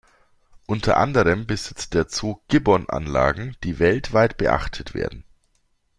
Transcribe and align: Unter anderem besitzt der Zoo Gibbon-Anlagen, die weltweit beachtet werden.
Unter 0.65 0.97
anderem 0.97 1.45
besitzt 1.45 1.93
der 1.93 2.07
Zoo 2.09 2.37
Gibbon-Anlagen, 2.47 3.55
die 3.63 3.77
weltweit 3.77 4.35
beachtet 4.37 4.95
werden. 4.95 5.23